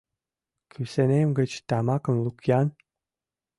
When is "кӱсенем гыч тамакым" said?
0.71-2.15